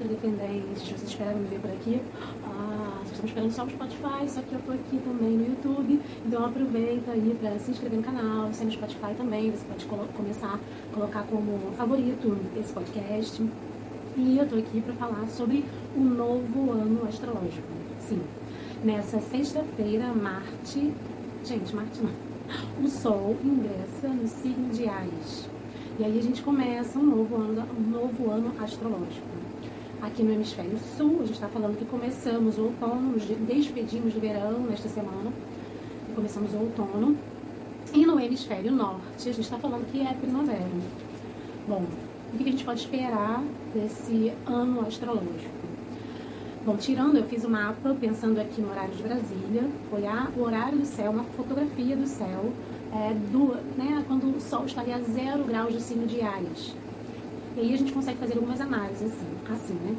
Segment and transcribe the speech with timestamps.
[0.00, 2.00] Extra-dependentes, vocês esperam me ver por aqui?
[2.46, 6.00] Ah, vocês estão esperando só no Spotify, só que eu tô aqui também no YouTube,
[6.24, 9.84] então aproveita aí para se inscrever no canal, se é no Spotify também, você pode
[10.14, 13.42] começar a colocar como favorito esse podcast.
[14.16, 17.68] E eu tô aqui para falar sobre o novo ano astrológico.
[18.00, 18.22] Sim,
[18.82, 20.94] nessa sexta-feira, Marte.
[21.44, 22.30] Gente, Marte não.
[22.82, 25.46] O Sol ingressa no signo de Ares.
[25.98, 29.49] E aí a gente começa um novo ano, um novo ano astrológico.
[30.02, 34.20] Aqui no hemisfério sul, a gente está falando que começamos o outono, nos despedimos do
[34.20, 35.30] verão nesta semana,
[36.08, 37.18] e começamos o outono.
[37.92, 40.64] E no hemisfério norte, a gente está falando que é primavera.
[41.68, 41.84] Bom,
[42.32, 45.60] o que a gente pode esperar desse ano astrológico?
[46.64, 50.42] Bom, tirando, eu fiz o um mapa pensando aqui no horário de Brasília, olhar o
[50.42, 52.52] horário do céu, uma fotografia do céu,
[52.94, 56.74] é, do, né, quando o Sol estaria a zero graus de signo de Ares.
[57.56, 59.96] E aí a gente consegue fazer algumas análises assim, assim, né?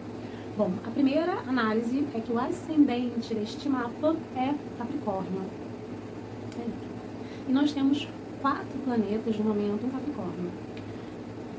[0.57, 5.43] Bom, a primeira análise é que o ascendente deste mapa é Capricórnio.
[6.59, 6.65] É.
[7.49, 8.07] E nós temos
[8.41, 10.51] quatro planetas no momento em Capricórnio.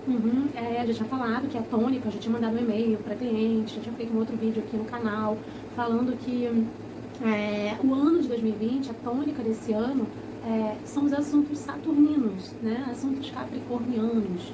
[0.06, 3.76] Uhum, é, já tinha falado que a tônica, já tinha mandado um e-mail para cliente,
[3.76, 5.38] já tinha feito um outro vídeo aqui no canal
[5.76, 6.46] falando que
[7.24, 10.06] é, o ano de 2020, a tônica desse ano,
[10.44, 12.84] é, são os assuntos saturninos, né?
[12.90, 14.52] assuntos capricornianos.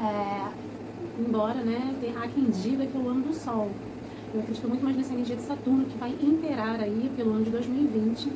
[0.00, 0.48] É,
[1.18, 3.70] embora né, há quem diga que é o ano do Sol.
[4.32, 7.50] Eu acredito muito mais nessa energia de Saturno que vai imperar aí pelo ano de
[7.50, 8.28] 2020.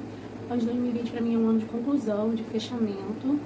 [0.48, 3.38] O ano de 2020 para mim é um ano de conclusão, de fechamento,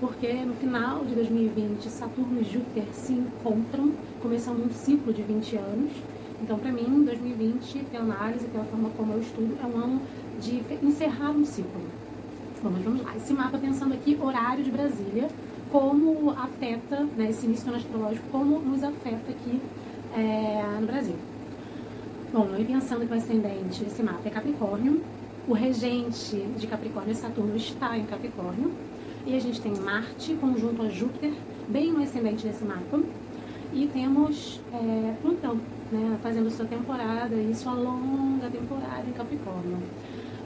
[0.00, 5.56] porque no final de 2020 Saturno e Júpiter se encontram, começando um ciclo de 20
[5.56, 5.90] anos.
[6.40, 10.00] Então, para mim, 2020, pela análise, pela forma como eu estudo, é um ano
[10.40, 11.82] de encerrar um ciclo.
[12.62, 13.16] Mas vamos lá.
[13.16, 15.28] Esse mapa pensando aqui horário de Brasília,
[15.70, 19.60] como afeta, né, esse início astrológico, como nos afeta aqui
[20.16, 21.16] é, no Brasil.
[22.32, 25.02] Bom, eu pensando que o ascendente desse mapa é Capricórnio,
[25.46, 28.72] o regente de Capricórnio, Saturno, está em Capricórnio,
[29.26, 31.32] e a gente tem Marte conjunto a Júpiter,
[31.68, 33.00] bem no ascendente desse mapa,
[33.72, 35.58] e temos é, Plutão,
[35.90, 39.78] né, fazendo sua temporada e sua longa temporada em Capricórnio.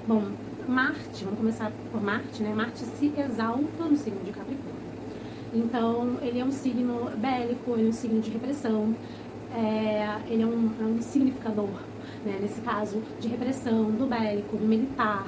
[0.06, 0.22] Bom,
[0.68, 2.52] Marte, vamos começar por Marte, né?
[2.54, 4.71] Marte se exalta no signo de Capricórnio.
[5.52, 8.94] Então, ele é um signo bélico, ele é um signo de repressão,
[9.54, 11.70] é, ele é um, é um significador,
[12.24, 12.38] né?
[12.40, 15.26] nesse caso, de repressão, do bélico, do militar,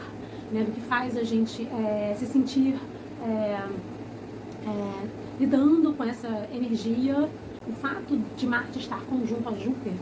[0.51, 0.65] né?
[0.65, 2.75] do que faz a gente é, se sentir
[3.23, 5.07] é, é,
[5.39, 7.29] lidando com essa energia.
[7.67, 9.95] O fato de Marte estar conjunto a Júpiter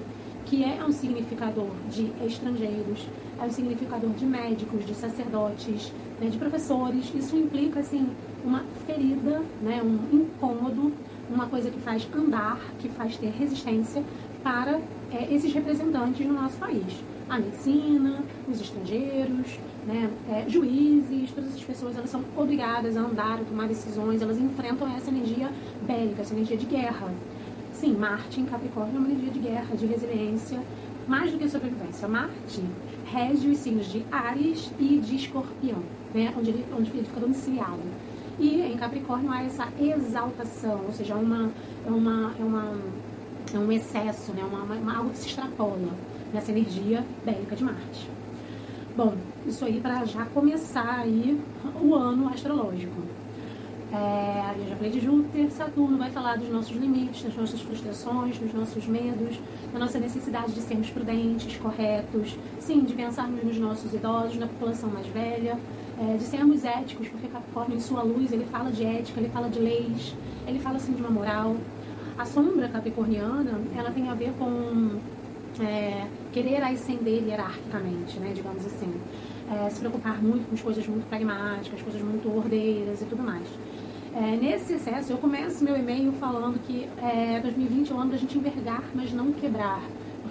[0.53, 3.07] que é um significador de estrangeiros,
[3.41, 5.91] é um significador de médicos, de sacerdotes,
[6.21, 7.11] né, de professores.
[7.15, 8.07] Isso implica assim
[8.45, 10.93] uma ferida, né, um incômodo,
[11.31, 14.03] uma coisa que faz andar, que faz ter resistência
[14.43, 14.81] para
[15.13, 17.03] é, esses representantes no nosso país.
[17.29, 23.41] A medicina, os estrangeiros, né, é, juízes, todas essas pessoas elas são obrigadas a andar,
[23.41, 25.51] a tomar decisões, elas enfrentam essa energia
[25.87, 27.09] bélica, essa energia de guerra
[27.83, 30.61] sim, Marte em Capricórnio é uma energia de guerra, de resiliência,
[31.09, 32.07] mais do que sobrevivência.
[32.07, 32.63] Marte
[33.07, 35.83] rege os signos de Ares e de Escorpião,
[36.15, 37.81] né, onde, ele, onde ele fica domiciliado.
[38.39, 41.51] E em Capricórnio há essa exaltação, ou seja, é uma,
[41.87, 42.73] é uma, é uma,
[43.55, 45.79] é um excesso, né, uma, uma, algo que se extrapola
[46.33, 48.09] nessa energia bélica de Marte.
[48.97, 49.15] Bom,
[49.47, 51.41] isso aí para já começar aí
[51.81, 53.01] o ano astrológico.
[53.93, 58.39] É, eu já falei de Júpiter, Saturno vai falar dos nossos limites, das nossas frustrações,
[58.39, 59.39] dos nossos medos,
[59.71, 64.89] da nossa necessidade de sermos prudentes, corretos, sim, de pensarmos nos nossos idosos, na população
[64.89, 65.59] mais velha,
[66.01, 69.49] é, de sermos éticos, porque Capricórnio, em sua luz, ele fala de ética, ele fala
[69.49, 70.15] de leis,
[70.47, 71.57] ele fala, assim, de uma moral.
[72.17, 74.99] A sombra capricorniana, ela tem a ver com
[75.61, 78.93] é, querer ascender hierarquicamente, né, digamos assim.
[79.51, 83.47] É, se preocupar muito com as coisas muito pragmáticas, coisas muito ordeiras e tudo mais.
[84.15, 88.17] É, nesse excesso, eu começo meu e-mail falando que é, 2020 é o ano da
[88.17, 89.83] gente envergar, mas não quebrar.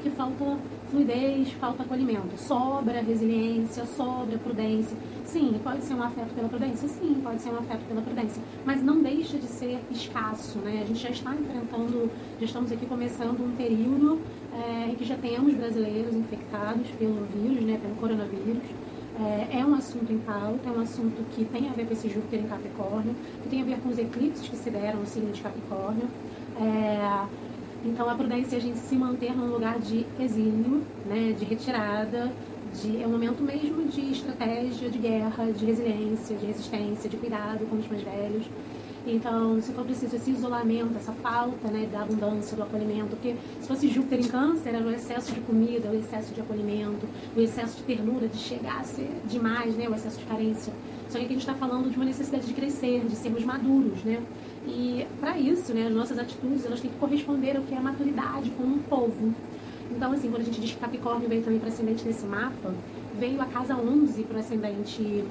[0.01, 0.57] Porque falta
[0.89, 2.36] fluidez, falta acolhimento.
[2.36, 4.98] Sobra resiliência, sobra prudência.
[5.25, 6.88] Sim, pode ser um afeto pela prudência?
[6.88, 8.42] Sim, pode ser um afeto pela prudência.
[8.65, 10.81] Mas não deixa de ser escasso, né?
[10.81, 12.09] A gente já está enfrentando,
[12.39, 14.19] já estamos aqui começando um período
[14.56, 17.80] é, que já temos brasileiros infectados pelo vírus, né?
[17.80, 18.63] Pelo coronavírus.
[19.19, 22.09] É, é, um assunto em pauta, é um assunto que tem a ver com esse
[22.09, 25.31] Júpiter em Capricórnio, que tem a ver com os eclipses que se deram no signo
[25.31, 26.07] de Capricórnio.
[26.59, 27.27] É,
[27.83, 32.31] então, a prudência é a gente se manter num lugar de exílio, né, de retirada,
[32.79, 37.67] de, é um momento mesmo de estratégia, de guerra, de resiliência, de resistência, de cuidado
[37.69, 38.45] com os mais velhos.
[39.05, 43.67] Então, se for preciso esse isolamento, essa falta né, da abundância, do acolhimento, porque se
[43.67, 47.77] fosse Júpiter em câncer, era o excesso de comida, o excesso de acolhimento, o excesso
[47.77, 50.71] de ternura, de chegar a ser demais, né, o excesso de carência.
[51.09, 54.03] Só que aqui a gente está falando de uma necessidade de crescer, de sermos maduros,
[54.03, 54.21] né?
[54.65, 57.81] E para isso, né, as nossas atitudes, elas têm que corresponder ao que é a
[57.81, 59.33] maturidade como um povo.
[59.89, 62.73] Então, assim, quando a gente diz que Capricórnio veio também para ascendente nesse mapa,
[63.17, 65.25] veio a casa 11 para o ascendente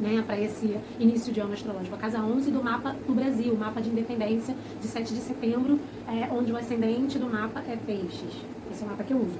[0.00, 1.94] né, para esse início de ano astrológico.
[1.94, 5.78] A casa 11 do mapa do Brasil, mapa de independência de 7 de setembro,
[6.08, 8.32] é, onde o ascendente do mapa é peixes.
[8.70, 9.38] Esse é o mapa que eu uso.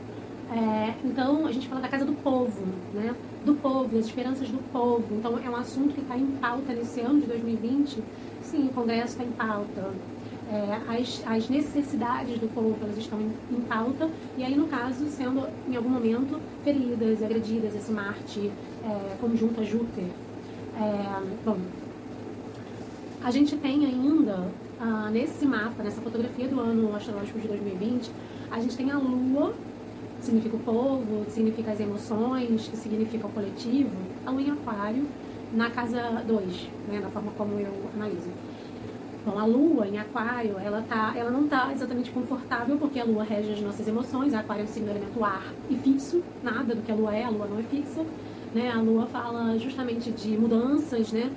[0.52, 3.14] É, então, a gente fala da casa do povo, né?
[3.44, 5.06] Do povo, das esperanças do povo.
[5.14, 8.02] Então, é um assunto que está em pauta nesse ano de 2020.
[8.42, 9.92] Sim, o Congresso está em pauta.
[10.52, 15.06] É, as, as, necessidades do povo elas estão em, em, pauta e aí no caso
[15.06, 18.50] sendo em algum momento feridas, agredidas esse Marte
[18.82, 20.06] é, conjunto a Júpiter
[20.76, 21.58] é, bom,
[23.22, 24.48] a gente tem ainda,
[24.80, 28.10] ah, nesse mapa, nessa fotografia do ano astrológico de 2020,
[28.50, 29.52] a gente tem a Lua,
[30.18, 33.94] que significa o povo, que significa as emoções, que significa o coletivo,
[34.24, 35.06] a Lua em Aquário,
[35.52, 38.30] na casa 2, né, da forma como eu analiso.
[39.24, 43.22] Bom, a Lua em Aquário, ela, tá, ela não está exatamente confortável, porque a Lua
[43.22, 46.90] rege as nossas emoções, Aquário é um signo elemento ar e fixo, nada do que
[46.90, 48.04] a Lua é, a Lua não é fixa
[48.54, 48.70] né?
[48.70, 51.30] A Lua fala justamente de mudanças, né?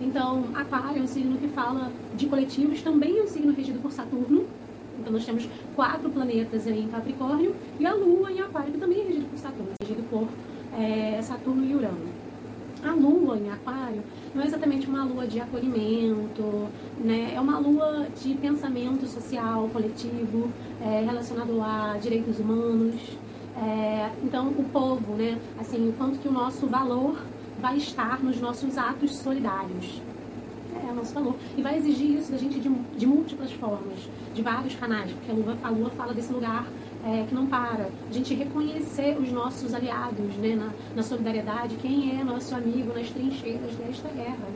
[0.00, 3.90] Então, Aquário é um signo que fala de coletivos, também é um signo regido por
[3.90, 4.46] Saturno.
[4.98, 9.04] Então, nós temos quatro planetas em Capricórnio e a Lua em Aquário, que também é
[9.04, 10.28] regido por Saturno, regido por
[10.78, 12.27] é, Saturno e Urano.
[12.84, 14.02] A Lua em Aquário
[14.34, 17.32] não é exatamente uma lua de acolhimento, né?
[17.34, 20.48] é uma lua de pensamento social, coletivo,
[20.80, 22.94] é, relacionado a direitos humanos,
[23.60, 25.36] é, então, o povo, né?
[25.58, 27.20] Assim, o quanto que o nosso valor
[27.60, 30.00] vai estar nos nossos atos solidários.
[30.86, 31.34] É o nosso valor.
[31.56, 35.34] E vai exigir isso da gente de, de múltiplas formas, de vários canais, porque a
[35.34, 36.66] Lua, a Lua fala desse lugar
[37.08, 37.88] é, que não para.
[38.08, 43.08] A gente reconhecer os nossos aliados né, na, na solidariedade, quem é nosso amigo nas
[43.08, 44.46] trincheiras desta guerra.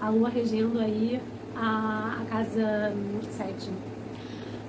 [0.00, 1.20] A Lua regendo aí
[1.54, 2.94] a, a casa
[3.30, 3.70] 7.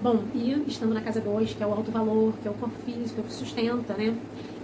[0.02, 2.76] Bom, e estando na casa 2, que é o alto valor, que é o corpo
[2.84, 4.14] físico, que sustenta, né?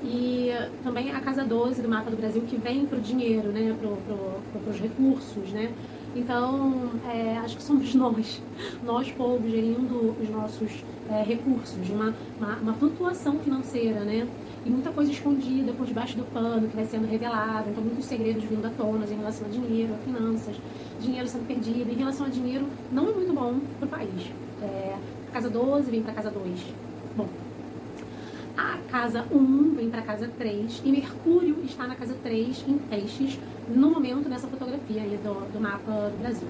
[0.04, 0.52] E
[0.84, 3.74] também a casa 12 do mapa do Brasil, que vem para o dinheiro, né?
[3.80, 5.72] Para pro, os recursos, né?
[6.14, 8.42] Então, é, acho que somos nós,
[8.84, 14.28] nós povos, gerindo os nossos é, recursos, uma, uma, uma, flutuação financeira, né?
[14.66, 18.44] E muita coisa escondida por debaixo do pano que vai sendo revelada, então muitos segredos
[18.44, 20.56] vindo à tona em relação a dinheiro, a finanças,
[21.00, 21.92] dinheiro sendo perdido.
[21.92, 24.32] Em relação a dinheiro, não é muito bom para o país.
[24.62, 24.98] É,
[25.32, 26.60] casa 12 vem para casa 2.
[27.16, 27.28] Bom,
[28.58, 33.40] a casa 1 vem para casa 3 e Mercúrio está na casa 3 em peixes
[33.70, 36.48] no momento dessa fotografia aí do, do mapa do Brasil.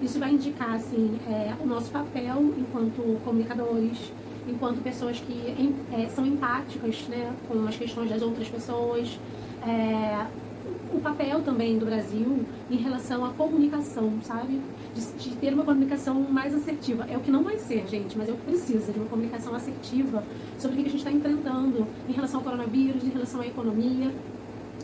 [0.00, 4.12] Isso vai indicar assim, é, o nosso papel enquanto comunicadores,
[4.46, 9.18] enquanto pessoas que é, são empáticas né, com as questões das outras pessoas,
[9.66, 10.26] é,
[10.92, 14.60] o papel também do Brasil em relação à comunicação, sabe?
[14.94, 17.06] De, de, ter uma comunicação mais assertiva.
[17.08, 19.54] É o que não vai ser, gente, mas é o que precisa, de uma comunicação
[19.54, 20.22] assertiva
[20.58, 24.12] sobre o que a gente está enfrentando em relação ao coronavírus, em relação à economia.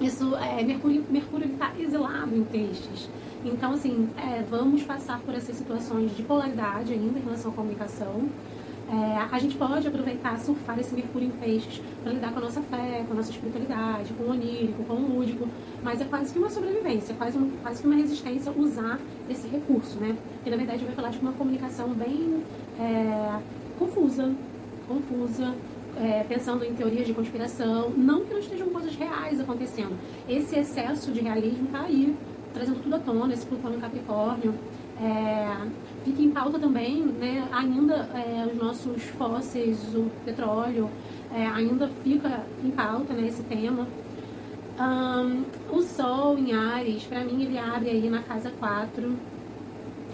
[0.01, 3.09] Isso, é, Mercúrio, Mercúrio está exilado em textos.
[3.45, 8.29] Então, assim, é, vamos passar por essas situações de polaridade ainda em relação à comunicação.
[8.91, 12.63] É, a gente pode aproveitar, surfar esse Mercúrio em peixes para lidar com a nossa
[12.63, 15.49] fé, com a nossa espiritualidade, com o onírico, com o lúdico,
[15.83, 18.99] mas é quase que uma sobrevivência, quase, um, quase que uma resistência usar
[19.29, 20.17] esse recurso, né?
[20.45, 22.43] E na verdade vai falar de uma comunicação bem
[22.79, 23.41] é,
[23.79, 24.33] confusa,
[24.87, 25.55] confusa,
[25.97, 29.97] é, pensando em teorias de conspiração, não que não estejam coisas reais acontecendo.
[30.29, 32.15] Esse excesso de realismo está aí,
[32.55, 34.55] trazendo tudo à tona, esse Plutão em Capricórnio.
[35.01, 35.57] É,
[36.05, 40.89] fica em pauta também, né, ainda é, os nossos fósseis, o petróleo,
[41.35, 43.87] é, ainda fica em pauta né, esse tema.
[44.79, 45.45] Um,
[45.77, 49.35] o Sol em Ares, para mim, ele abre aí na casa 4.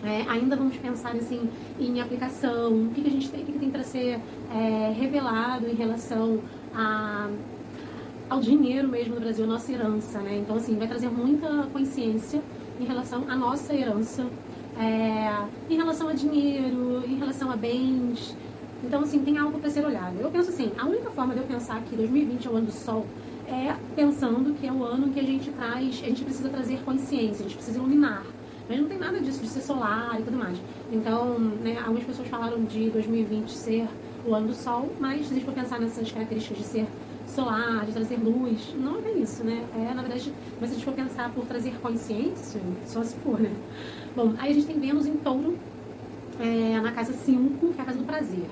[0.03, 3.71] É, ainda vamos pensar assim, em aplicação, o que, que a gente tem, que tem
[3.71, 4.19] para ser
[4.51, 6.41] é, revelado em relação
[6.75, 7.29] a,
[8.31, 10.21] ao dinheiro mesmo no Brasil, nossa herança.
[10.21, 10.39] Né?
[10.39, 12.41] Então, assim, vai trazer muita consciência
[12.81, 14.25] em relação à nossa herança
[14.79, 18.35] é, em relação a dinheiro, em relação a bens.
[18.83, 20.19] Então, assim, tem algo para ser olhado.
[20.19, 22.73] Eu penso assim, a única forma de eu pensar que 2020 é o ano do
[22.73, 23.05] sol
[23.47, 27.45] é pensando que é o ano que a gente traz, a gente precisa trazer consciência,
[27.45, 28.25] a gente precisa iluminar.
[28.69, 30.57] Mas não tem nada disso de ser solar e tudo mais.
[30.93, 33.89] Então, né, algumas pessoas falaram de 2020 ser
[34.25, 36.87] o ano do sol, mas se a gente for pensar nessas características de ser
[37.31, 38.75] solar, de trazer luz.
[38.79, 39.65] Não é isso, né?
[39.77, 43.53] É, na verdade, mas a gente for pensar por trazer consciência, só se for, né?
[44.15, 45.57] Bom, aí a gente tem Vênus em touro,
[46.39, 48.47] é, na casa 5, que é a casa do prazer.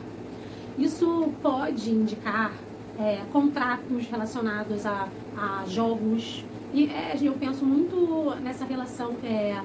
[0.79, 2.53] Isso pode indicar
[2.99, 6.45] é, contratos relacionados a, a jogos.
[6.73, 9.61] E é, eu penso muito nessa relação, é,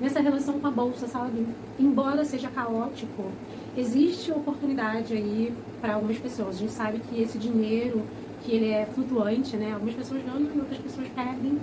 [0.00, 1.46] nessa relação com a bolsa, sabe?
[1.78, 3.30] Embora seja caótico,
[3.76, 6.56] existe oportunidade aí para algumas pessoas.
[6.56, 8.02] A gente sabe que esse dinheiro,
[8.48, 9.74] que ele é flutuante, né?
[9.74, 11.58] Algumas pessoas ganham e outras pessoas perdem.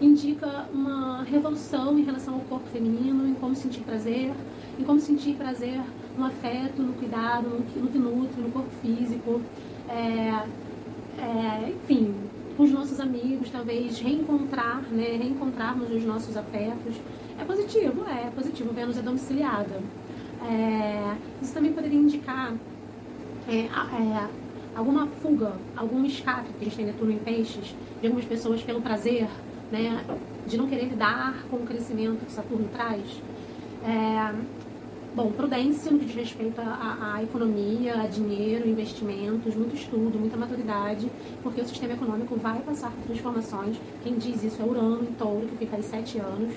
[0.00, 4.32] Indica uma revolução em relação ao corpo feminino, em como sentir prazer,
[4.78, 5.78] em como sentir prazer
[6.16, 9.42] no afeto, no cuidado, no que, nutre, no corpo físico.
[9.86, 10.46] É,
[11.18, 12.14] é, enfim,
[12.56, 15.18] com os nossos amigos, talvez reencontrar, né?
[15.22, 16.94] Reencontrarmos os nossos afetos.
[17.38, 18.72] É positivo, é, é positivo.
[18.72, 19.78] Vênus é domiciliada.
[20.42, 22.54] É, isso também poderia indicar
[23.46, 24.43] é, é,
[24.74, 28.80] alguma fuga, algum escape que a gente tem Netuno em peixes, de algumas pessoas pelo
[28.80, 29.28] prazer,
[29.70, 30.04] né,
[30.46, 33.02] de não querer lidar com o crescimento que Saturno traz.
[33.84, 34.34] É,
[35.14, 41.10] bom, prudência no que diz respeito à, economia, a dinheiro, investimentos, muito estudo, muita maturidade,
[41.42, 43.76] porque o sistema econômico vai passar por transformações.
[44.02, 46.54] Quem diz isso é Urano em touro, que fica aí sete anos.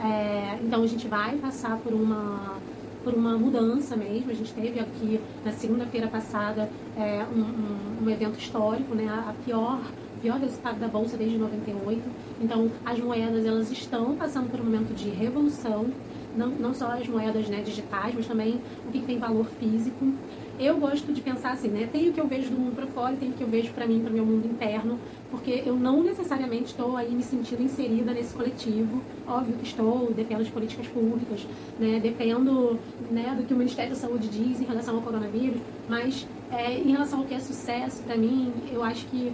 [0.00, 2.56] É, então a gente vai passar por uma
[3.04, 4.30] por uma mudança mesmo.
[4.30, 9.06] A gente teve aqui na segunda-feira passada é, um, um, um, evento histórico, né?
[9.06, 9.78] A pior
[10.22, 12.02] pior resultado da bolsa desde 98.
[12.40, 15.86] Então, as moedas elas estão passando por um momento de revolução,
[16.34, 18.58] não, não só as moedas né, digitais, mas também
[18.88, 20.14] o que tem valor físico
[20.58, 21.88] eu gosto de pensar assim, né?
[21.90, 23.72] Tem o que eu vejo do mundo para fora e tem o que eu vejo
[23.72, 24.98] para mim, para meu mundo interno,
[25.30, 29.02] porque eu não necessariamente estou aí me sentindo inserida nesse coletivo.
[29.26, 31.46] Óbvio que estou, dependo de políticas públicas,
[31.78, 31.98] né?
[32.00, 32.78] Dependo
[33.10, 36.92] né, do que o Ministério da Saúde diz em relação ao coronavírus, mas é, em
[36.92, 39.32] relação ao que é sucesso para mim, eu acho que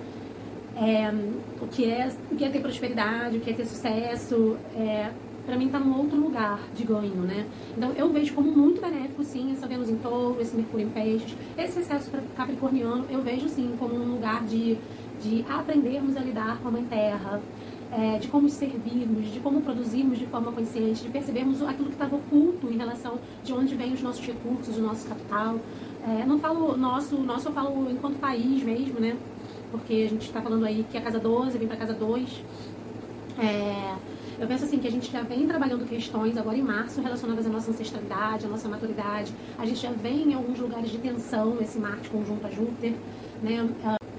[0.76, 1.12] é,
[1.60, 5.10] o, que é, o que é ter prosperidade, o que é ter sucesso, é,
[5.46, 7.46] para mim está num outro lugar de ganho, né?
[7.76, 11.34] Então eu vejo como muito benéfico, sim, essa Vênus em touro, esse Mercúrio em peixes,
[11.56, 14.76] esse excesso capricorniano, eu vejo, sim, como um lugar de,
[15.22, 17.40] de aprendermos a lidar com a Mãe Terra,
[17.92, 22.14] é, de como servirmos, de como produzirmos de forma consciente, de percebermos aquilo que estava
[22.14, 25.58] oculto em relação de onde vêm os nossos recursos, o nosso capital.
[26.06, 29.16] É, não falo nosso, nosso eu falo enquanto país mesmo, né?
[29.70, 32.42] Porque a gente está falando aí que a casa 12 vem para casa 2.
[33.38, 33.94] É,
[34.40, 37.50] eu penso assim que a gente já vem trabalhando questões agora em março relacionadas à
[37.50, 39.34] nossa ancestralidade, à nossa maturidade.
[39.58, 42.94] A gente já vem em alguns lugares de tensão nesse Marte conjunto a Júpiter,
[43.42, 43.68] né?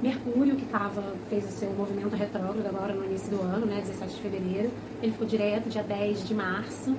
[0.01, 4.15] Mercúrio, que tava, fez o seu movimento retrógrado agora no início do ano, né, 17
[4.15, 6.95] de fevereiro, ele ficou direto dia 10 de março,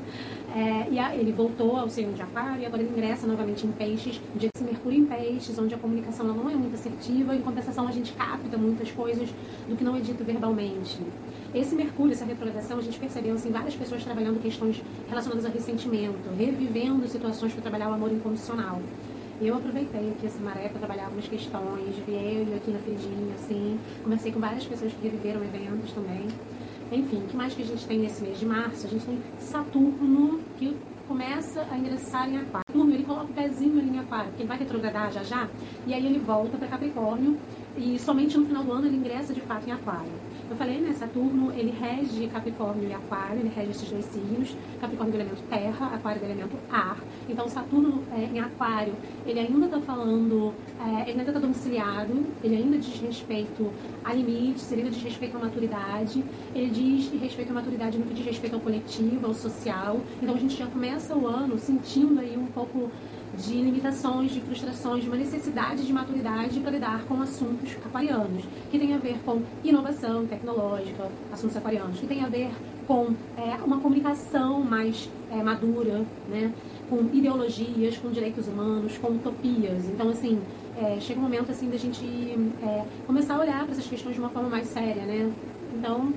[0.55, 3.73] é, e a, ele voltou ao signo de Aquário e agora ele ingressa novamente em
[3.73, 7.41] Peixes, no dia desse Mercúrio em Peixes, onde a comunicação não é muito assertiva, em
[7.41, 9.29] compensação a gente capta muitas coisas
[9.69, 11.01] do que não é dito verbalmente.
[11.53, 16.31] Esse Mercúrio, essa retrogradação, a gente percebeu assim, várias pessoas trabalhando questões relacionadas ao ressentimento,
[16.39, 18.81] revivendo situações para trabalhar o amor incondicional.
[19.45, 24.31] Eu aproveitei aqui essa maré para trabalhar algumas questões, veio aqui na Fridinha, assim, conversei
[24.31, 26.29] com várias pessoas que reviveram eventos também.
[26.93, 28.87] Enfim, o que mais que a gente tem nesse mês de março?
[28.87, 30.77] A gente tem Saturno, que
[31.09, 32.65] começa a ingressar em Aquário.
[32.69, 35.49] Saturno, ele coloca o pezinho ali em Aquário, porque ele vai retrogradar já já,
[35.89, 37.37] e aí ele volta para Capricórnio,
[37.77, 40.13] e somente no final do ano ele ingressa de fato em Aquário.
[40.51, 40.93] Eu falei, né?
[40.93, 44.57] Saturno, ele rege Capricórnio e Aquário, ele rege esses dois signos.
[44.81, 46.99] Capricórnio do elemento terra, Aquário do elemento ar.
[47.29, 48.95] Então, Saturno é, em Aquário,
[49.27, 53.71] ele ainda está falando, é, ele ainda está domiciliado, ele ainda diz respeito
[54.05, 58.15] a limites, ele ainda diz respeito à maturidade, ele diz respeito à maturidade no que
[58.15, 60.01] diz respeito ao coletivo, ao social.
[60.21, 62.91] Então, a gente já começa o ano sentindo aí um pouco
[63.43, 68.79] de limitações, de frustrações, de uma necessidade de maturidade para lidar com assuntos aquarianos, que
[68.79, 72.51] tem a ver com inovação tecnológica, assuntos aquarianos, que tem a ver
[72.87, 76.53] com é, uma comunicação mais é, madura, né?
[76.89, 79.87] com ideologias, com direitos humanos, com utopias.
[79.87, 80.39] Então, assim,
[80.77, 82.05] é, chega um momento assim da gente
[82.63, 85.33] é, começar a olhar para essas questões de uma forma mais séria, né?
[85.75, 86.13] Então,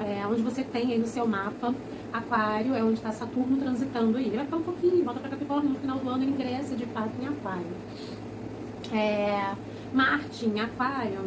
[0.00, 1.72] é, onde você tem aí no seu mapa
[2.18, 4.26] Aquário é onde está Saturno transitando aí.
[4.26, 6.86] Ele vai ficar um pouquinho, volta para Capricórnio, no final do ano ele ingressa de
[6.86, 7.66] fato em Aquário.
[8.92, 9.54] É,
[9.92, 11.20] Marte em Aquário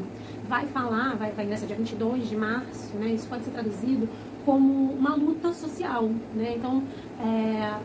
[0.48, 3.10] vai falar, vai, vai ingressar dia 22 de março, né?
[3.10, 4.10] Isso pode ser traduzido
[4.46, 6.56] como uma luta social, né?
[6.58, 6.84] Então,
[7.20, 7.80] é,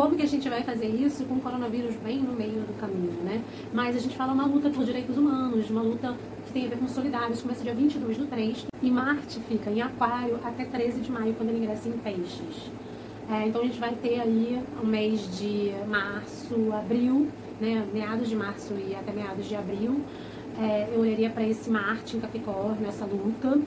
[0.00, 3.22] como que a gente vai fazer isso com o coronavírus bem no meio do caminho,
[3.22, 3.42] né?
[3.70, 6.16] Mas a gente fala uma luta por direitos humanos, uma luta
[6.46, 9.82] que tem a ver com solidários, começa dia 22 do 3, e Marte fica em
[9.82, 12.70] Aquário até 13 de maio, quando ele ingressa em Peixes.
[13.30, 17.28] É, então a gente vai ter aí o mês de março, abril,
[17.60, 20.00] né, meados de março e até meados de abril,
[20.58, 23.60] é, eu olharia para esse Marte em Capricórnio, essa luta.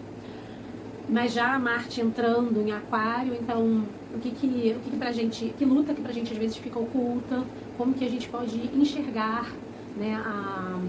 [1.08, 3.84] Mas já a Marte entrando em Aquário, então
[4.14, 6.58] o que que, o que, que pra gente, que luta que pra gente às vezes
[6.58, 7.44] fica oculta,
[7.78, 9.52] como que a gente pode enxergar
[9.98, 10.80] né, a,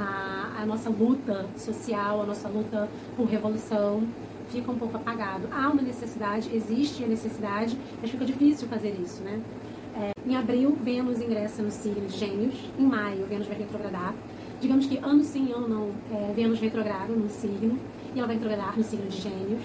[0.00, 4.02] a, a nossa luta social, a nossa luta por revolução,
[4.50, 5.48] fica um pouco apagado.
[5.52, 9.40] Há uma necessidade, existe a necessidade, mas fica difícil fazer isso, né?
[9.96, 12.54] É, em abril, Vênus ingressa no signo de Gêmeos.
[12.78, 14.14] Em maio, Vênus vai retrogradar.
[14.60, 17.78] Digamos que ano sim, ano não, é, Vênus retrograda no signo
[18.14, 19.64] e ela vai retrogradar no signo de Gêmeos.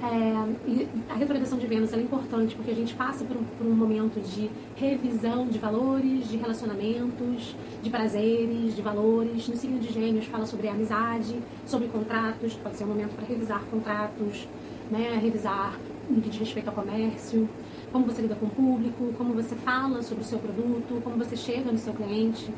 [0.00, 3.74] É, a retrogradação de Vênus é importante porque a gente passa por um, por um,
[3.74, 9.48] momento de revisão de valores, de relacionamentos, de prazeres, de valores.
[9.48, 13.60] No signo de Gêmeos fala sobre amizade, sobre contratos, pode ser um momento para revisar
[13.64, 14.46] contratos,
[14.88, 15.76] né, revisar
[16.08, 17.48] no que diz respeito ao comércio
[17.92, 21.36] como você lida com o público, como você fala sobre o seu produto, como você
[21.36, 22.52] chega no seu cliente,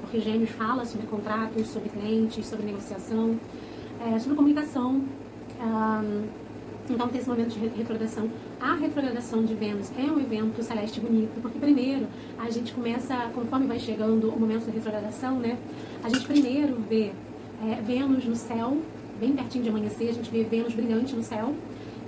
[0.00, 3.36] porque Gêmeos fala sobre contratos, sobre clientes, sobre negociação,
[4.06, 5.02] é, sobre comunicação.
[5.60, 6.46] Um,
[6.88, 8.30] então tem esse momento de retrogradação.
[8.60, 12.06] A retrogradação de Vênus é um evento celeste bonito, porque primeiro
[12.38, 15.58] a gente começa, conforme vai chegando o momento da retrogradação, né?
[16.04, 17.10] A gente primeiro vê
[17.64, 18.76] é, Vênus no céu,
[19.18, 21.54] bem pertinho de amanhecer, a gente vê Vênus brilhante no céu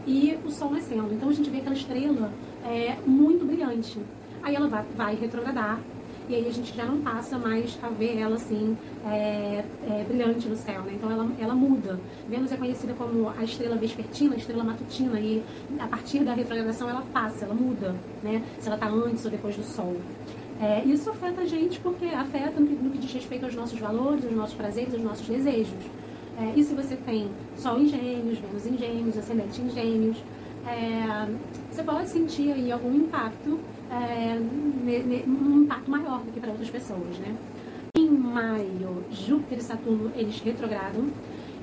[0.06, 1.12] e o Sol nascendo.
[1.12, 2.32] Então a gente vê aquela estrela
[2.64, 3.98] é, muito brilhante.
[4.42, 5.80] Aí ela vai, vai retrogradar
[6.28, 10.46] e aí a gente já não passa mais a ver ela assim é, é, brilhante
[10.46, 10.92] no céu, né?
[10.94, 11.98] Então ela, ela muda.
[12.28, 15.42] Vênus é conhecida como a estrela vespertina, a estrela matutina e
[15.78, 18.42] a partir da retrogradação ela passa, ela muda, né?
[18.60, 19.96] Se ela está antes ou depois do Sol.
[20.60, 23.78] É, isso afeta a gente porque afeta no que, no que, diz respeito aos nossos
[23.78, 25.84] valores, aos nossos prazeres, aos nossos desejos.
[26.36, 30.16] É, e se você tem Sol em Gêmeos, Vênus em Gêmeos, Ascendente em Gêmeos,
[30.66, 31.28] é,
[31.70, 33.58] você pode sentir aí algum impacto,
[33.90, 34.38] é,
[35.26, 37.34] um impacto maior do que para outras pessoas, né?
[37.96, 41.08] Em maio, Júpiter e Saturno, eles retrogradam.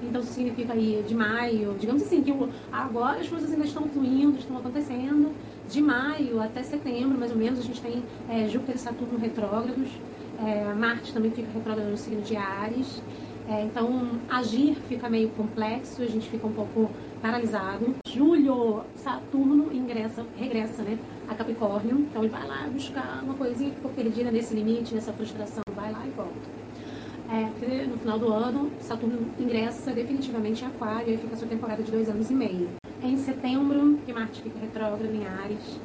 [0.03, 2.33] Então, isso significa aí de maio, digamos assim, que
[2.71, 5.33] agora as coisas ainda estão fluindo, estão acontecendo.
[5.69, 9.89] De maio até setembro, mais ou menos, a gente tem é, Júpiter e Saturno retrógrados.
[10.45, 13.01] É, Marte também fica retrógrado no signo de Ares.
[13.47, 16.89] É, então, agir fica meio complexo, a gente fica um pouco
[17.21, 17.95] paralisado.
[18.07, 21.99] Julho, Saturno ingressa, regressa, né, a Capricórnio.
[21.99, 25.91] Então ele vai lá buscar uma coisinha que ficou perdida nesse limite, nessa frustração, vai
[25.91, 26.65] lá e volta.
[27.31, 31.91] É, no final do ano, Saturno ingressa definitivamente em Aquário e fica sua temporada de
[31.91, 32.69] dois anos e meio.
[33.01, 35.79] Em setembro, que Marte fica retrógrado em Ares.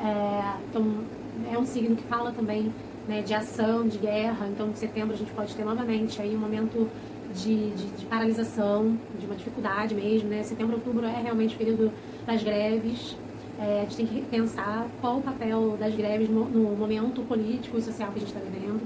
[0.00, 1.04] É, então,
[1.52, 2.72] é um signo que fala também
[3.08, 4.46] né, de ação, de guerra.
[4.48, 6.88] Então, em setembro a gente pode ter novamente aí um momento
[7.34, 10.42] de, de, de, paralisação, de uma dificuldade mesmo, né?
[10.42, 11.92] Setembro, outubro é realmente o período
[12.26, 13.16] das greves.
[13.58, 17.78] É, a gente tem que pensar qual o papel das greves no, no momento político
[17.78, 18.80] e social que a gente está vivendo.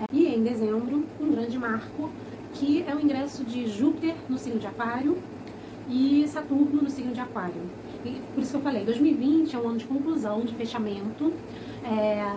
[0.00, 2.10] É, e em dezembro, um grande marco,
[2.54, 5.18] que é o ingresso de Júpiter no signo de Aquário
[5.88, 7.62] e Saturno no signo de Aquário.
[8.04, 11.32] E por isso que eu falei, 2020 é um ano de conclusão, de fechamento.
[11.84, 12.36] É,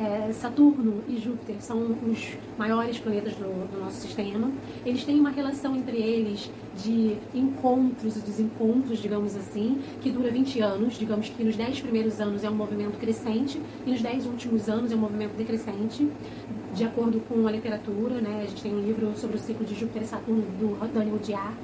[0.00, 4.50] é, Saturno e Júpiter são os maiores planetas do, do, nosso sistema.
[4.84, 6.50] Eles têm uma relação entre eles
[6.82, 10.98] de encontros e desencontros, digamos assim, que dura 20 anos.
[10.98, 14.92] Digamos que nos 10 primeiros anos é um movimento crescente e nos 10 últimos anos
[14.92, 16.06] é um movimento decrescente,
[16.74, 18.20] de acordo com a literatura.
[18.20, 18.42] Né?
[18.42, 21.54] A gente tem um livro sobre o ciclo de Júpiter e Saturno do Daniel Diar.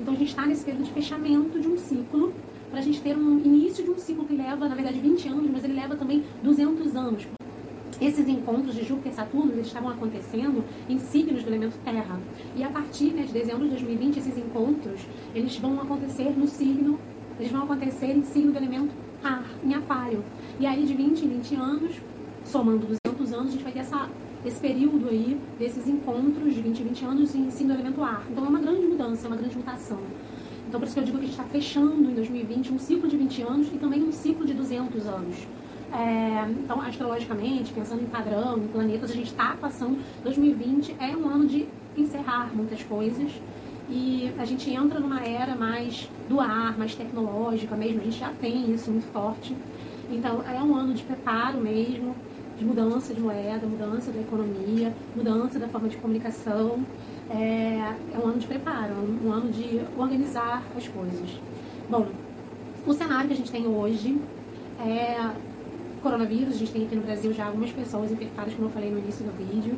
[0.00, 2.32] Então a gente está nesse período de fechamento de um ciclo
[2.70, 5.50] para a gente ter um início de um ciclo que leva, na verdade, 20 anos,
[5.50, 7.26] mas ele leva também 200 anos,
[8.00, 12.18] esses encontros de Júpiter e Saturno eles estavam acontecendo em signos do elemento Terra.
[12.56, 15.00] E a partir né, de dezembro de 2020, esses encontros
[15.34, 16.98] eles vão acontecer no signo,
[17.38, 18.90] eles vão acontecer em signo do elemento
[19.22, 20.22] Ar, em Aquário.
[20.60, 21.96] E aí de 20 em 20 anos,
[22.44, 24.08] somando 200 anos, a gente vai ter essa,
[24.44, 28.24] esse período aí desses encontros de 20 em 20 anos em signo do elemento Ar.
[28.30, 29.98] Então é uma grande mudança, é uma grande mutação.
[30.68, 33.08] Então por isso que eu digo que a gente está fechando em 2020 um ciclo
[33.08, 35.36] de 20 anos e também um ciclo de 200 anos.
[35.92, 39.98] É, então, astrologicamente, pensando em padrão, em planetas, a gente está passando.
[40.22, 43.30] 2020 é um ano de encerrar muitas coisas
[43.88, 48.00] e a gente entra numa era mais do ar, mais tecnológica mesmo.
[48.00, 49.56] A gente já tem isso muito forte.
[50.10, 52.14] Então, é um ano de preparo mesmo,
[52.58, 56.84] de mudança de moeda, mudança da economia, mudança da forma de comunicação.
[57.30, 61.30] É, é um ano de preparo, um ano de organizar as coisas.
[61.88, 62.08] Bom,
[62.86, 64.20] o cenário que a gente tem hoje
[64.80, 65.47] é
[66.00, 68.98] coronavírus, a gente tem aqui no Brasil já algumas pessoas infectadas, como eu falei no
[68.98, 69.76] início do vídeo,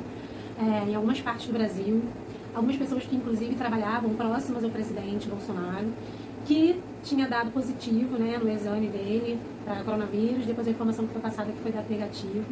[0.59, 2.03] é, em algumas partes do Brasil.
[2.55, 5.87] Algumas pessoas que, inclusive, trabalhavam próximas ao presidente Bolsonaro,
[6.47, 11.23] que tinha dado positivo né, no exame dele para coronavírus, depois a informação que foi
[11.23, 12.45] passada que foi dado negativo.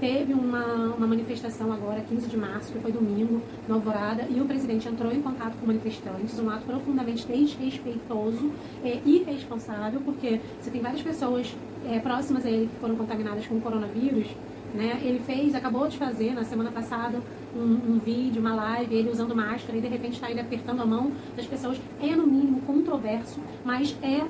[0.00, 4.44] Teve uma, uma manifestação agora, 15 de março, que foi domingo, na Alvorada, e o
[4.44, 8.52] presidente entrou em contato com manifestantes, um ato profundamente desrespeitoso
[8.84, 11.54] e irresponsável, porque você tem várias pessoas
[11.86, 14.26] é, próximas a ele que foram contaminadas com o coronavírus,
[14.74, 15.00] né?
[15.02, 17.20] Ele fez, acabou de fazer na semana passada
[17.56, 20.86] um, um, vídeo, uma live, ele usando máscara e de repente está ele apertando a
[20.86, 21.80] mão das pessoas.
[22.00, 24.24] É no mínimo controverso, mas é,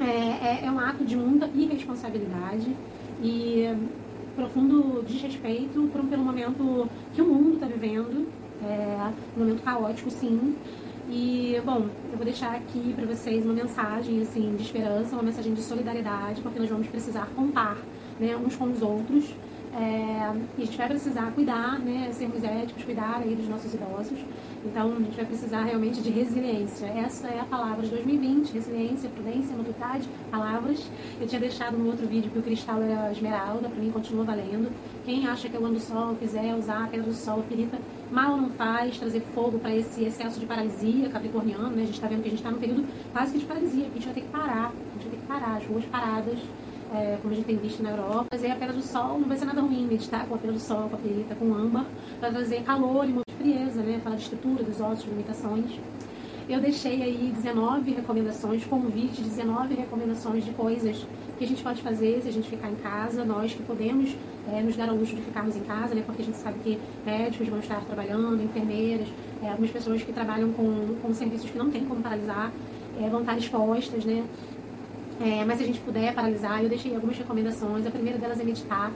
[0.00, 2.74] é, é, é um ato de muita irresponsabilidade
[3.22, 3.74] e
[4.34, 8.26] profundo desrespeito por, pelo momento que o mundo está vivendo.
[8.62, 10.54] É, um momento caótico, sim.
[11.08, 15.52] E, bom, eu vou deixar aqui para vocês uma mensagem assim, de esperança, uma mensagem
[15.52, 17.76] de solidariedade, porque nós vamos precisar contar
[18.18, 19.34] né, uns com os outros.
[19.76, 24.18] É, e a gente vai precisar cuidar, né, sermos éticos, cuidar aí dos nossos idosos.
[24.64, 26.86] Então, a gente vai precisar realmente de resiliência.
[26.86, 30.88] Essa é a palavra de 2020, resiliência, prudência, maturidade, palavras.
[31.20, 34.70] Eu tinha deixado no outro vídeo que o cristal era esmeralda, para mim continua valendo.
[35.04, 37.76] Quem acha que é o ano do sol, quiser usar a pedra do sol, pirita,
[38.12, 41.82] mal não faz trazer fogo para esse excesso de paralisia capricorniano, né?
[41.82, 43.90] A gente está vendo que a gente está num período quase que de paralisia, a
[43.90, 46.38] gente vai ter que parar, a gente vai ter que parar, as ruas paradas,
[46.94, 48.26] é, como a gente tem visto na Europa.
[48.30, 50.60] Fazer a pedra do sol não vai ser nada ruim, meditar com a pedra do
[50.60, 51.84] sol, com a perita, com âmbar,
[52.20, 54.00] para trazer calor e muita frieza, né?
[54.02, 55.72] Falar de estrutura dos ossos, limitações.
[56.48, 61.06] Eu deixei aí 19 recomendações, convite, 19 recomendações de coisas
[61.38, 64.14] que a gente pode fazer se a gente ficar em casa, nós que podemos
[64.52, 66.02] é, nos dar ao luxo de ficarmos em casa, né?
[66.04, 69.08] Porque a gente sabe que médicos vão estar trabalhando, enfermeiras,
[69.42, 72.52] é, algumas pessoas que trabalham com, com serviços que não tem como paralisar,
[73.00, 74.22] é, vão estar expostas, né?
[75.20, 77.86] É, mas se a gente puder paralisar, eu deixei algumas recomendações.
[77.86, 78.92] A primeira delas é meditar.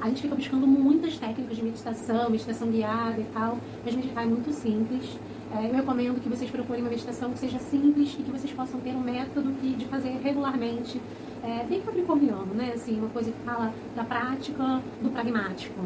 [0.00, 4.26] A gente fica buscando muitas técnicas de meditação, meditação guiada e tal, mas meditar é
[4.26, 5.18] muito simples.
[5.52, 8.78] É, eu recomendo que vocês procurem uma meditação que seja simples e que vocês possam
[8.80, 11.00] ter um método que, de fazer regularmente,
[11.42, 12.72] é, bem capricorniano, né?
[12.74, 15.80] Assim, uma coisa que fala da prática, do pragmático.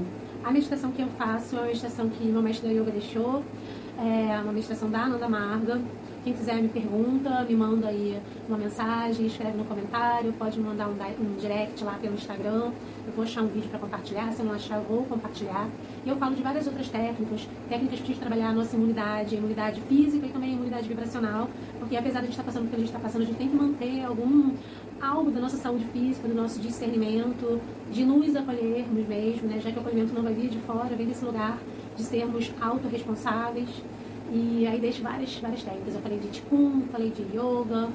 [0.44, 3.42] A meditação que eu faço é uma meditação que meu mestre da yoga deixou,
[3.98, 5.80] é uma meditação da Ananda Marga,
[6.24, 10.88] quem quiser me pergunta, me manda aí uma mensagem, escreve no comentário, pode me mandar
[10.88, 12.70] um, um direct lá pelo Instagram.
[13.04, 15.68] Eu vou achar um vídeo para compartilhar, se eu não achar, eu vou compartilhar.
[16.04, 19.34] E eu falo de várias outras técnicas, técnicas para a gente trabalhar a nossa imunidade,
[19.34, 21.48] a imunidade física e também a imunidade vibracional,
[21.80, 23.26] porque apesar de a gente estar tá passando pelo que a gente está passando, a
[23.26, 24.54] gente tem que manter algum
[25.00, 29.60] algo da nossa saúde física, do nosso discernimento, de nos acolhermos mesmo, né?
[29.60, 31.58] já que o acolhimento não vai vir de fora, vem desse lugar
[31.96, 33.68] de sermos autorresponsáveis,
[34.32, 35.94] e aí deixo várias, várias técnicas.
[35.94, 37.90] Eu falei de Ticum, falei de Yoga.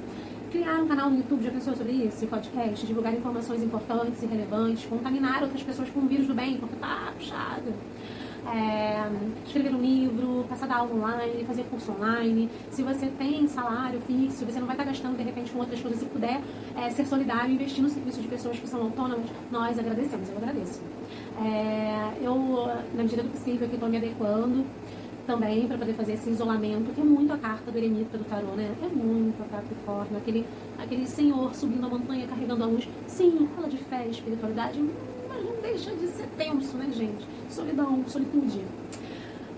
[0.52, 2.26] Criar um canal no YouTube, já pensou sobre isso?
[2.28, 6.76] Podcast, divulgar informações importantes e relevantes, contaminar outras pessoas com o vírus do bem, porque
[6.76, 7.74] tá puxado.
[8.54, 9.10] É,
[9.44, 12.48] escrever um livro, passar da aula online, fazer curso online.
[12.70, 15.98] Se você tem salário fixo, você não vai estar gastando de repente com outras coisas.
[15.98, 16.40] Se puder
[16.76, 20.80] é, ser solidário, investir no serviço de pessoas que são autônomas, nós agradecemos, eu agradeço.
[21.44, 22.34] É, eu,
[22.94, 24.64] na medida do possível, estou me adequando
[25.28, 28.56] também para poder fazer esse isolamento, que é muito a carta do eremita do tarô,
[28.56, 28.74] né?
[28.82, 30.46] É muito a Capricórnio, aquele,
[30.78, 32.88] aquele senhor subindo a montanha carregando a luz.
[33.06, 34.82] Sim, fala de fé espiritualidade,
[35.28, 37.26] mas não deixa de ser tenso, né, gente?
[37.50, 38.62] Solidão, solitude.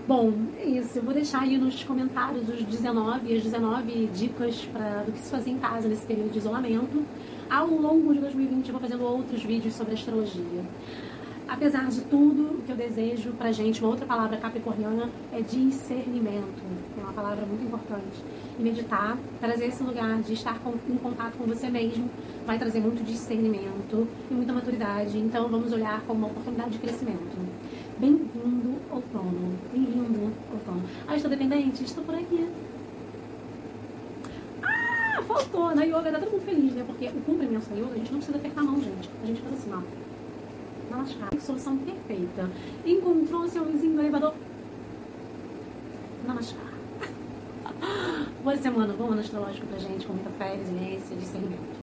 [0.05, 0.99] Bom, é isso.
[0.99, 5.31] Eu vou deixar aí nos comentários os 19, as 19 dicas pra, do que se
[5.31, 7.01] fazer em casa nesse período de isolamento.
[7.49, 10.65] Ao longo de 2020 eu vou fazendo outros vídeos sobre astrologia.
[11.51, 16.63] Apesar de tudo, o que eu desejo pra gente, uma outra palavra capricorniana, é discernimento.
[16.97, 18.23] É uma palavra muito importante.
[18.57, 22.09] E meditar, trazer esse lugar de estar com, em contato com você mesmo,
[22.47, 25.17] vai trazer muito discernimento e muita maturidade.
[25.17, 27.37] Então vamos olhar como uma oportunidade de crescimento.
[27.99, 29.53] Bem-vindo, outono.
[29.73, 30.83] Bem-vindo, outono.
[31.05, 31.83] Ah, estou dependente?
[31.83, 32.47] Estou por aqui.
[34.63, 35.75] Ah, faltou.
[35.75, 36.85] Na yoga dá todo mundo feliz, né?
[36.87, 39.09] Porque o cumprimento da yoga, a gente não precisa apertar a mão, gente.
[39.21, 40.10] A gente faz assim, ó.
[40.91, 41.29] Namaskar.
[41.39, 42.49] Solução perfeita.
[42.85, 44.33] Encontrou seu vizinho no elevador.
[46.27, 46.73] Namaskar.
[48.43, 51.79] Boa semana, bom ano astrológico pra gente, com muita fé, resiliência, discernimento.